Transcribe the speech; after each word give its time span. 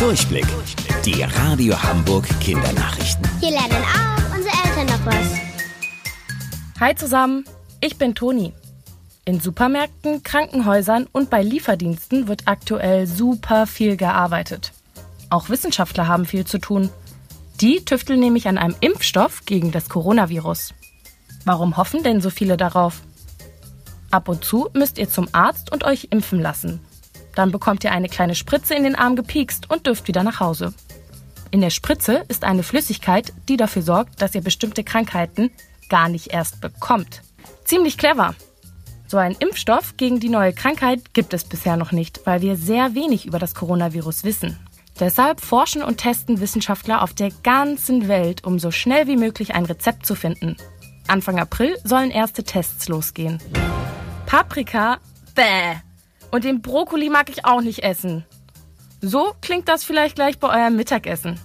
Durchblick. 0.00 0.46
Die 1.04 1.22
Radio 1.22 1.80
Hamburg 1.82 2.26
Kindernachrichten. 2.40 3.22
Hier 3.38 3.50
lernen 3.50 3.84
auch 3.84 4.34
unsere 4.34 4.54
Eltern 4.64 4.86
noch 4.86 5.04
was. 5.04 6.80
Hi 6.80 6.94
zusammen, 6.94 7.44
ich 7.82 7.98
bin 7.98 8.14
Toni. 8.14 8.54
In 9.26 9.40
Supermärkten, 9.40 10.22
Krankenhäusern 10.22 11.06
und 11.12 11.28
bei 11.28 11.42
Lieferdiensten 11.42 12.28
wird 12.28 12.44
aktuell 12.46 13.06
super 13.06 13.66
viel 13.66 13.98
gearbeitet. 13.98 14.72
Auch 15.28 15.50
Wissenschaftler 15.50 16.08
haben 16.08 16.24
viel 16.24 16.46
zu 16.46 16.56
tun. 16.56 16.88
Die 17.60 17.84
tüfteln 17.84 18.20
nämlich 18.20 18.48
an 18.48 18.56
einem 18.56 18.76
Impfstoff 18.80 19.44
gegen 19.44 19.70
das 19.70 19.90
Coronavirus. 19.90 20.72
Warum 21.44 21.76
hoffen 21.76 22.02
denn 22.02 22.22
so 22.22 22.30
viele 22.30 22.56
darauf? 22.56 23.02
Ab 24.10 24.30
und 24.30 24.46
zu 24.46 24.70
müsst 24.72 24.96
ihr 24.96 25.10
zum 25.10 25.28
Arzt 25.32 25.70
und 25.70 25.84
euch 25.84 26.08
impfen 26.10 26.40
lassen. 26.40 26.80
Dann 27.40 27.52
bekommt 27.52 27.84
ihr 27.84 27.92
eine 27.92 28.10
kleine 28.10 28.34
Spritze 28.34 28.74
in 28.74 28.84
den 28.84 28.94
Arm 28.94 29.16
gepiekst 29.16 29.70
und 29.70 29.86
dürft 29.86 30.06
wieder 30.08 30.22
nach 30.22 30.40
Hause. 30.40 30.74
In 31.50 31.62
der 31.62 31.70
Spritze 31.70 32.22
ist 32.28 32.44
eine 32.44 32.62
Flüssigkeit, 32.62 33.32
die 33.48 33.56
dafür 33.56 33.80
sorgt, 33.80 34.20
dass 34.20 34.34
ihr 34.34 34.42
bestimmte 34.42 34.84
Krankheiten 34.84 35.50
gar 35.88 36.10
nicht 36.10 36.34
erst 36.34 36.60
bekommt. 36.60 37.22
Ziemlich 37.64 37.96
clever. 37.96 38.34
So 39.06 39.16
einen 39.16 39.36
Impfstoff 39.36 39.96
gegen 39.96 40.20
die 40.20 40.28
neue 40.28 40.52
Krankheit 40.52 41.14
gibt 41.14 41.32
es 41.32 41.44
bisher 41.44 41.78
noch 41.78 41.92
nicht, 41.92 42.20
weil 42.26 42.42
wir 42.42 42.56
sehr 42.56 42.94
wenig 42.94 43.24
über 43.24 43.38
das 43.38 43.54
Coronavirus 43.54 44.22
wissen. 44.24 44.58
Deshalb 44.98 45.40
forschen 45.40 45.82
und 45.82 45.96
testen 45.96 46.40
Wissenschaftler 46.40 47.00
auf 47.00 47.14
der 47.14 47.30
ganzen 47.42 48.06
Welt, 48.06 48.44
um 48.44 48.58
so 48.58 48.70
schnell 48.70 49.06
wie 49.06 49.16
möglich 49.16 49.54
ein 49.54 49.64
Rezept 49.64 50.04
zu 50.04 50.14
finden. 50.14 50.58
Anfang 51.06 51.38
April 51.38 51.78
sollen 51.84 52.10
erste 52.10 52.44
Tests 52.44 52.86
losgehen. 52.88 53.38
Paprika, 54.26 54.98
bäh. 55.34 55.80
Und 56.30 56.44
den 56.44 56.62
Brokkoli 56.62 57.10
mag 57.10 57.28
ich 57.30 57.44
auch 57.44 57.60
nicht 57.60 57.82
essen. 57.82 58.24
So 59.00 59.32
klingt 59.40 59.68
das 59.68 59.84
vielleicht 59.84 60.16
gleich 60.16 60.38
bei 60.38 60.48
eurem 60.48 60.76
Mittagessen. 60.76 61.40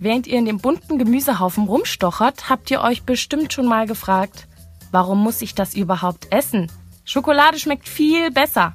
Während 0.00 0.26
ihr 0.26 0.38
in 0.38 0.46
dem 0.46 0.58
bunten 0.58 0.98
Gemüsehaufen 0.98 1.64
rumstochert, 1.66 2.50
habt 2.50 2.70
ihr 2.70 2.80
euch 2.80 3.04
bestimmt 3.04 3.52
schon 3.52 3.66
mal 3.66 3.86
gefragt, 3.86 4.48
warum 4.90 5.22
muss 5.22 5.42
ich 5.42 5.54
das 5.54 5.74
überhaupt 5.74 6.32
essen? 6.32 6.70
Schokolade 7.04 7.58
schmeckt 7.58 7.88
viel 7.88 8.30
besser. 8.30 8.74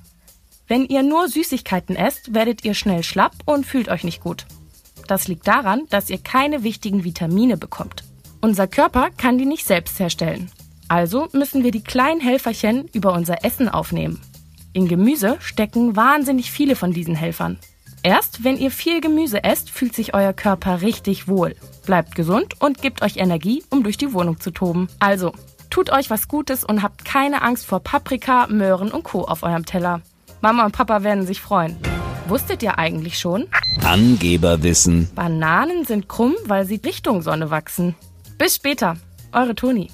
Wenn 0.68 0.86
ihr 0.86 1.04
nur 1.04 1.28
Süßigkeiten 1.28 1.96
esst, 1.96 2.34
werdet 2.34 2.64
ihr 2.66 2.74
schnell 2.74 3.04
schlapp 3.04 3.34
und 3.46 3.66
fühlt 3.66 3.90
euch 3.90 4.04
nicht 4.04 4.22
gut. 4.22 4.46
Das 5.08 5.28
liegt 5.28 5.48
daran, 5.48 5.84
dass 5.90 6.10
ihr 6.10 6.18
keine 6.18 6.64
wichtigen 6.64 7.04
Vitamine 7.04 7.58
bekommt. 7.58 8.04
Unser 8.42 8.68
Körper 8.68 9.10
kann 9.18 9.38
die 9.38 9.46
nicht 9.46 9.66
selbst 9.66 10.00
herstellen. 10.00 10.52
Also 10.90 11.28
müssen 11.34 11.64
wir 11.64 11.72
die 11.72 11.84
kleinen 11.84 12.22
Helferchen 12.22 12.88
über 12.94 13.14
unser 13.14 13.44
Essen 13.44 13.68
aufnehmen. 13.68 14.22
In 14.78 14.88
Gemüse 14.88 15.38
stecken 15.40 15.96
wahnsinnig 15.96 16.52
viele 16.52 16.76
von 16.76 16.94
diesen 16.94 17.16
Helfern. 17.16 17.58
Erst 18.04 18.44
wenn 18.44 18.60
ihr 18.60 18.70
viel 18.70 19.02
Gemüse 19.02 19.44
esst, 19.44 19.72
fühlt 19.72 19.96
sich 19.96 20.14
euer 20.14 20.34
Körper 20.34 20.84
richtig 20.84 21.28
wohl. 21.28 21.56
Bleibt 21.88 22.14
gesund 22.14 22.62
und 22.62 22.80
gibt 22.80 23.02
euch 23.02 23.18
Energie, 23.18 23.64
um 23.72 23.82
durch 23.82 23.98
die 23.98 24.14
Wohnung 24.14 24.40
zu 24.40 24.52
toben. 24.52 24.88
Also, 25.00 25.34
tut 25.72 25.90
euch 25.92 26.12
was 26.12 26.28
Gutes 26.28 26.64
und 26.64 26.84
habt 26.84 27.06
keine 27.06 27.42
Angst 27.42 27.66
vor 27.66 27.80
Paprika, 27.80 28.46
Möhren 28.52 28.92
und 28.92 29.04
Co. 29.04 29.24
auf 29.24 29.42
eurem 29.42 29.66
Teller. 29.66 30.02
Mama 30.42 30.64
und 30.64 30.74
Papa 30.74 31.02
werden 31.02 31.26
sich 31.26 31.42
freuen. 31.42 31.76
Wusstet 32.28 32.62
ihr 32.62 32.78
eigentlich 32.78 33.18
schon? 33.18 33.48
Angeberwissen. 33.84 35.10
Bananen 35.16 35.86
sind 35.86 36.08
krumm, 36.08 36.36
weil 36.46 36.68
sie 36.68 36.80
Richtung 36.86 37.24
Sonne 37.24 37.50
wachsen. 37.50 37.96
Bis 38.38 38.58
später, 38.58 38.98
eure 39.32 39.56
Toni. 39.56 39.90